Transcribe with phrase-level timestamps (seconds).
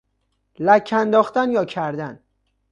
[0.59, 2.19] لک انداختن یا کردن